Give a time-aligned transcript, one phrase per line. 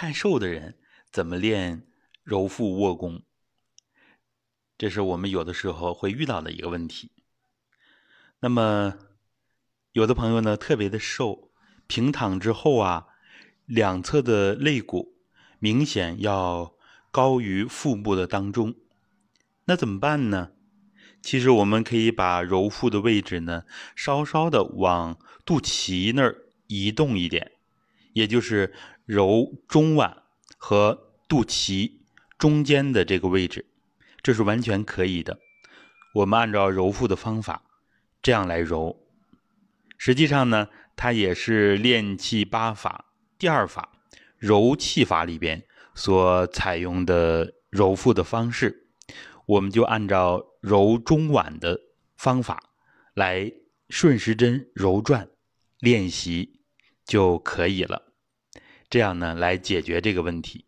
[0.00, 0.78] 太瘦的人
[1.12, 1.82] 怎么练
[2.22, 3.20] 揉腹卧功？
[4.78, 7.10] 这是我们有的时候会遇到的一个问题。
[8.38, 8.94] 那么，
[9.92, 11.50] 有的朋友呢特别的瘦，
[11.86, 13.08] 平躺之后啊，
[13.66, 15.18] 两侧的肋骨
[15.58, 16.74] 明显要
[17.10, 18.76] 高于腹部的当中，
[19.66, 20.52] 那怎么办呢？
[21.20, 23.64] 其实我们可以把揉腹的位置呢，
[23.94, 27.52] 稍稍的往肚脐那儿移动一点，
[28.12, 28.72] 也就是
[29.04, 30.22] 揉中脘
[30.56, 31.92] 和肚脐
[32.38, 33.66] 中间的这个位置，
[34.22, 35.38] 这是完全可以的。
[36.14, 37.62] 我们按照揉腹的方法
[38.22, 39.06] 这样来揉，
[39.96, 43.06] 实际上呢，它也是练气八法
[43.38, 43.92] 第二法
[44.36, 45.62] 揉气法里边
[45.94, 48.88] 所采用的揉腹的方式。
[49.46, 51.80] 我们就按照揉中脘的
[52.16, 52.62] 方法
[53.14, 53.52] 来
[53.88, 55.28] 顺时针揉转
[55.80, 56.59] 练习
[57.10, 58.12] 就可以了。
[58.88, 60.64] 这样呢，来解决这个问题。